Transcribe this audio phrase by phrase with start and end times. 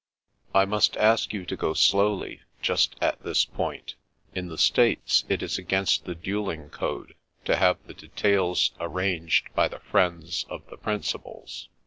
[0.61, 3.93] "I must ask you to go slowly, just at this point.
[4.33, 7.13] In the States, it is against the duelling code
[7.45, 11.69] to have the details arranged by the friends of the principals.